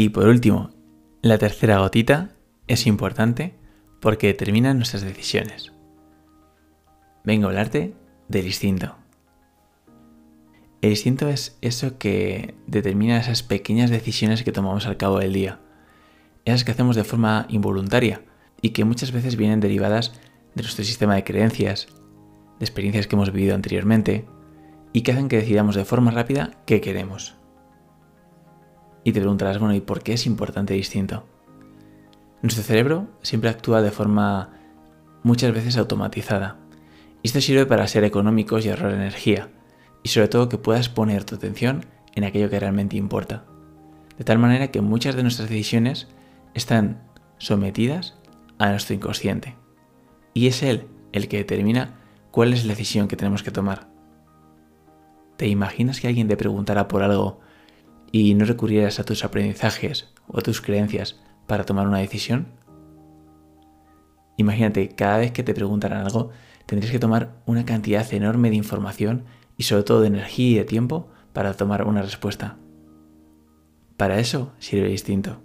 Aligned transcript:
Y 0.00 0.10
por 0.10 0.28
último, 0.28 0.70
la 1.22 1.38
tercera 1.38 1.80
gotita 1.80 2.30
es 2.68 2.86
importante 2.86 3.56
porque 4.00 4.28
determina 4.28 4.72
nuestras 4.72 5.02
decisiones. 5.02 5.72
Vengo 7.24 7.46
a 7.46 7.48
hablarte 7.48 7.94
del 8.28 8.46
instinto. 8.46 8.94
El 10.82 10.90
instinto 10.90 11.28
es 11.28 11.58
eso 11.62 11.98
que 11.98 12.54
determina 12.68 13.18
esas 13.18 13.42
pequeñas 13.42 13.90
decisiones 13.90 14.44
que 14.44 14.52
tomamos 14.52 14.86
al 14.86 14.96
cabo 14.96 15.18
del 15.18 15.32
día. 15.32 15.58
Esas 16.44 16.62
que 16.62 16.70
hacemos 16.70 16.94
de 16.94 17.02
forma 17.02 17.46
involuntaria 17.48 18.22
y 18.62 18.70
que 18.70 18.84
muchas 18.84 19.10
veces 19.10 19.34
vienen 19.34 19.58
derivadas 19.58 20.12
de 20.54 20.62
nuestro 20.62 20.84
sistema 20.84 21.16
de 21.16 21.24
creencias, 21.24 21.88
de 22.60 22.64
experiencias 22.64 23.08
que 23.08 23.16
hemos 23.16 23.32
vivido 23.32 23.56
anteriormente 23.56 24.26
y 24.92 25.00
que 25.00 25.10
hacen 25.10 25.26
que 25.26 25.38
decidamos 25.38 25.74
de 25.74 25.84
forma 25.84 26.12
rápida 26.12 26.52
qué 26.66 26.80
queremos. 26.80 27.34
Y 29.08 29.12
te 29.12 29.20
preguntarás, 29.20 29.58
bueno, 29.58 29.74
¿y 29.74 29.80
por 29.80 30.02
qué 30.02 30.12
es 30.12 30.26
importante 30.26 30.74
el 30.74 30.80
instinto? 30.80 31.24
Nuestro 32.42 32.62
cerebro 32.62 33.06
siempre 33.22 33.48
actúa 33.48 33.80
de 33.80 33.90
forma 33.90 34.50
muchas 35.22 35.50
veces 35.54 35.78
automatizada. 35.78 36.58
Esto 37.22 37.40
sirve 37.40 37.64
para 37.64 37.86
ser 37.86 38.04
económicos 38.04 38.66
y 38.66 38.68
ahorrar 38.68 38.92
energía 38.92 39.48
y 40.02 40.10
sobre 40.10 40.28
todo 40.28 40.50
que 40.50 40.58
puedas 40.58 40.90
poner 40.90 41.24
tu 41.24 41.36
atención 41.36 41.86
en 42.14 42.24
aquello 42.24 42.50
que 42.50 42.60
realmente 42.60 42.98
importa. 42.98 43.46
De 44.18 44.24
tal 44.24 44.38
manera 44.38 44.70
que 44.70 44.82
muchas 44.82 45.16
de 45.16 45.22
nuestras 45.22 45.48
decisiones 45.48 46.08
están 46.52 47.00
sometidas 47.38 48.18
a 48.58 48.68
nuestro 48.68 48.94
inconsciente. 48.94 49.56
Y 50.34 50.48
es 50.48 50.62
él 50.62 50.86
el 51.12 51.28
que 51.28 51.38
determina 51.38 51.94
cuál 52.30 52.52
es 52.52 52.66
la 52.66 52.74
decisión 52.74 53.08
que 53.08 53.16
tenemos 53.16 53.42
que 53.42 53.52
tomar. 53.52 53.88
¿Te 55.38 55.46
imaginas 55.46 55.98
que 55.98 56.08
alguien 56.08 56.28
te 56.28 56.36
preguntara 56.36 56.88
por 56.88 57.02
algo 57.02 57.40
y 58.12 58.34
no 58.34 58.44
recurrieras 58.44 58.98
a 58.98 59.04
tus 59.04 59.24
aprendizajes 59.24 60.12
o 60.26 60.40
tus 60.40 60.60
creencias 60.60 61.20
para 61.46 61.64
tomar 61.64 61.86
una 61.86 61.98
decisión? 61.98 62.48
Imagínate, 64.36 64.90
cada 64.90 65.18
vez 65.18 65.32
que 65.32 65.42
te 65.42 65.54
preguntaran 65.54 66.04
algo, 66.04 66.30
tendrías 66.66 66.92
que 66.92 66.98
tomar 66.98 67.42
una 67.46 67.64
cantidad 67.64 68.10
enorme 68.12 68.50
de 68.50 68.56
información 68.56 69.24
y 69.56 69.64
sobre 69.64 69.82
todo 69.82 70.00
de 70.00 70.08
energía 70.08 70.50
y 70.50 70.54
de 70.54 70.64
tiempo 70.64 71.08
para 71.32 71.54
tomar 71.54 71.84
una 71.84 72.02
respuesta. 72.02 72.56
Para 73.96 74.20
eso 74.20 74.52
sirve 74.58 74.86
el 74.86 74.92
instinto. 74.92 75.40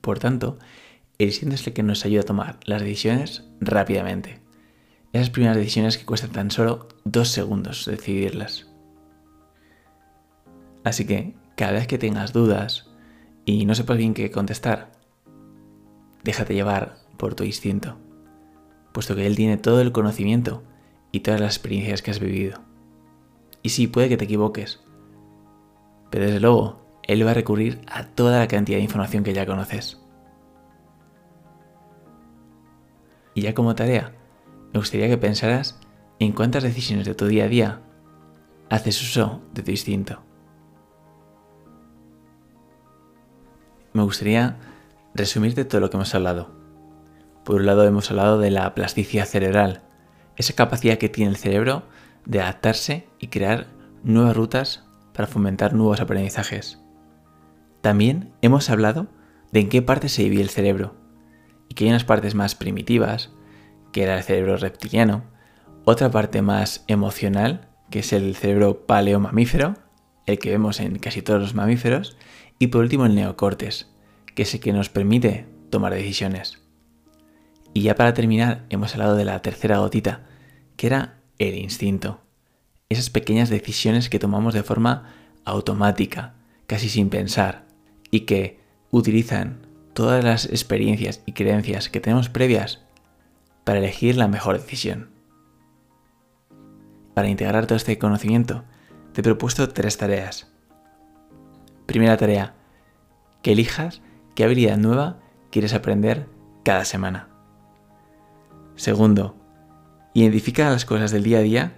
Por 0.00 0.18
tanto, 0.18 0.58
el 1.18 1.28
instinto 1.28 1.56
es 1.56 1.66
el 1.66 1.72
que 1.72 1.82
nos 1.82 2.04
ayuda 2.04 2.22
a 2.22 2.26
tomar 2.26 2.60
las 2.64 2.80
decisiones 2.80 3.44
rápidamente. 3.60 4.40
Esas 5.12 5.30
primeras 5.30 5.56
decisiones 5.56 5.98
que 5.98 6.06
cuestan 6.06 6.30
tan 6.30 6.50
solo 6.50 6.88
dos 7.04 7.28
segundos 7.28 7.84
decidirlas. 7.84 8.66
Así 10.86 11.04
que, 11.04 11.34
cada 11.56 11.72
vez 11.72 11.88
que 11.88 11.98
tengas 11.98 12.32
dudas 12.32 12.88
y 13.44 13.66
no 13.66 13.74
sepas 13.74 13.96
bien 13.96 14.14
qué 14.14 14.30
contestar, 14.30 14.92
déjate 16.22 16.54
llevar 16.54 16.98
por 17.16 17.34
tu 17.34 17.42
instinto, 17.42 17.96
puesto 18.92 19.16
que 19.16 19.26
él 19.26 19.34
tiene 19.34 19.56
todo 19.56 19.80
el 19.80 19.90
conocimiento 19.90 20.62
y 21.10 21.20
todas 21.20 21.40
las 21.40 21.56
experiencias 21.56 22.02
que 22.02 22.12
has 22.12 22.20
vivido. 22.20 22.60
Y 23.64 23.70
sí, 23.70 23.88
puede 23.88 24.08
que 24.08 24.16
te 24.16 24.26
equivoques, 24.26 24.78
pero 26.08 26.26
desde 26.26 26.38
luego, 26.38 26.86
él 27.02 27.26
va 27.26 27.32
a 27.32 27.34
recurrir 27.34 27.80
a 27.88 28.04
toda 28.06 28.38
la 28.38 28.46
cantidad 28.46 28.78
de 28.78 28.84
información 28.84 29.24
que 29.24 29.34
ya 29.34 29.44
conoces. 29.44 30.00
Y 33.34 33.40
ya 33.40 33.54
como 33.54 33.74
tarea, 33.74 34.12
me 34.72 34.78
gustaría 34.78 35.08
que 35.08 35.18
pensaras 35.18 35.80
en 36.20 36.30
cuántas 36.30 36.62
decisiones 36.62 37.06
de 37.06 37.16
tu 37.16 37.26
día 37.26 37.46
a 37.46 37.48
día 37.48 37.82
haces 38.70 39.02
uso 39.02 39.42
de 39.52 39.64
tu 39.64 39.72
instinto. 39.72 40.25
Me 43.96 44.02
gustaría 44.02 44.58
resumirte 45.14 45.64
todo 45.64 45.80
lo 45.80 45.88
que 45.88 45.96
hemos 45.96 46.14
hablado. 46.14 46.50
Por 47.46 47.56
un 47.56 47.64
lado 47.64 47.82
hemos 47.84 48.10
hablado 48.10 48.38
de 48.38 48.50
la 48.50 48.74
plasticidad 48.74 49.24
cerebral, 49.24 49.84
esa 50.36 50.52
capacidad 50.52 50.98
que 50.98 51.08
tiene 51.08 51.30
el 51.30 51.38
cerebro 51.38 51.82
de 52.26 52.42
adaptarse 52.42 53.06
y 53.18 53.28
crear 53.28 53.68
nuevas 54.04 54.36
rutas 54.36 54.84
para 55.14 55.26
fomentar 55.26 55.72
nuevos 55.72 56.00
aprendizajes. 56.00 56.78
También 57.80 58.34
hemos 58.42 58.68
hablado 58.68 59.06
de 59.50 59.60
en 59.60 59.70
qué 59.70 59.80
parte 59.80 60.10
se 60.10 60.24
divide 60.24 60.42
el 60.42 60.50
cerebro 60.50 60.94
y 61.70 61.74
que 61.74 61.84
hay 61.84 61.90
unas 61.90 62.04
partes 62.04 62.34
más 62.34 62.54
primitivas, 62.54 63.30
que 63.92 64.02
era 64.02 64.18
el 64.18 64.24
cerebro 64.24 64.58
reptiliano, 64.58 65.24
otra 65.86 66.10
parte 66.10 66.42
más 66.42 66.84
emocional, 66.86 67.70
que 67.88 68.00
es 68.00 68.12
el 68.12 68.36
cerebro 68.36 68.84
paleomamífero, 68.84 69.72
el 70.26 70.38
que 70.38 70.50
vemos 70.50 70.80
en 70.80 70.98
casi 70.98 71.22
todos 71.22 71.40
los 71.40 71.54
mamíferos, 71.54 72.18
y 72.58 72.68
por 72.68 72.82
último 72.82 73.06
el 73.06 73.14
neocortes, 73.14 73.90
que 74.36 74.42
es 74.42 74.54
el 74.54 74.60
que 74.60 74.72
nos 74.72 74.90
permite 74.90 75.46
tomar 75.70 75.92
decisiones. 75.92 76.58
Y 77.72 77.80
ya 77.80 77.96
para 77.96 78.14
terminar, 78.14 78.66
hemos 78.68 78.92
hablado 78.92 79.16
de 79.16 79.24
la 79.24 79.40
tercera 79.42 79.78
gotita, 79.78 80.26
que 80.76 80.86
era 80.86 81.18
el 81.38 81.56
instinto. 81.56 82.20
Esas 82.88 83.10
pequeñas 83.10 83.48
decisiones 83.48 84.08
que 84.08 84.18
tomamos 84.18 84.54
de 84.54 84.62
forma 84.62 85.14
automática, 85.44 86.34
casi 86.66 86.88
sin 86.88 87.08
pensar, 87.08 87.64
y 88.10 88.20
que 88.20 88.60
utilizan 88.90 89.66
todas 89.94 90.22
las 90.22 90.44
experiencias 90.44 91.22
y 91.24 91.32
creencias 91.32 91.88
que 91.88 92.00
tenemos 92.00 92.28
previas 92.28 92.82
para 93.64 93.78
elegir 93.78 94.16
la 94.16 94.28
mejor 94.28 94.60
decisión. 94.60 95.08
Para 97.14 97.28
integrar 97.28 97.66
todo 97.66 97.76
este 97.76 97.98
conocimiento, 97.98 98.64
te 99.14 99.22
he 99.22 99.24
propuesto 99.24 99.70
tres 99.70 99.96
tareas. 99.96 100.52
Primera 101.86 102.18
tarea, 102.18 102.54
que 103.40 103.52
elijas 103.52 104.02
qué 104.36 104.44
habilidad 104.44 104.76
nueva 104.76 105.18
quieres 105.50 105.74
aprender 105.74 106.28
cada 106.62 106.84
semana. 106.84 107.28
Segundo, 108.76 109.34
identifica 110.14 110.70
las 110.70 110.84
cosas 110.84 111.10
del 111.10 111.24
día 111.24 111.38
a 111.38 111.42
día 111.42 111.72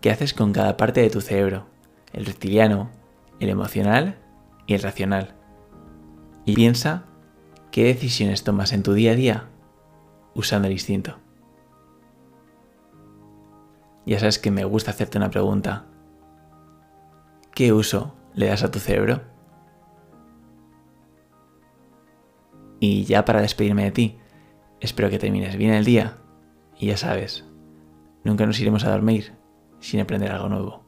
que 0.00 0.10
haces 0.10 0.32
con 0.32 0.52
cada 0.52 0.76
parte 0.76 1.02
de 1.02 1.10
tu 1.10 1.20
cerebro, 1.20 1.66
el 2.12 2.24
reptiliano, 2.24 2.88
el 3.40 3.50
emocional 3.50 4.16
y 4.66 4.74
el 4.74 4.82
racional. 4.82 5.34
Y 6.44 6.54
piensa 6.54 7.04
qué 7.72 7.84
decisiones 7.84 8.44
tomas 8.44 8.72
en 8.72 8.84
tu 8.84 8.92
día 8.92 9.12
a 9.12 9.16
día 9.16 9.48
usando 10.34 10.68
el 10.68 10.74
instinto. 10.74 11.18
Ya 14.06 14.20
sabes 14.20 14.38
que 14.38 14.52
me 14.52 14.64
gusta 14.64 14.92
hacerte 14.92 15.18
una 15.18 15.30
pregunta. 15.30 15.86
¿Qué 17.54 17.72
uso 17.72 18.14
le 18.34 18.46
das 18.46 18.62
a 18.62 18.70
tu 18.70 18.78
cerebro? 18.78 19.20
Y 22.80 23.04
ya 23.04 23.24
para 23.24 23.40
despedirme 23.42 23.84
de 23.84 23.90
ti, 23.90 24.18
espero 24.80 25.10
que 25.10 25.18
termines 25.18 25.56
bien 25.56 25.74
el 25.74 25.84
día 25.84 26.18
y 26.78 26.86
ya 26.86 26.96
sabes, 26.96 27.44
nunca 28.24 28.46
nos 28.46 28.60
iremos 28.60 28.84
a 28.84 28.90
dormir 28.90 29.32
sin 29.80 30.00
aprender 30.00 30.30
algo 30.30 30.48
nuevo. 30.48 30.87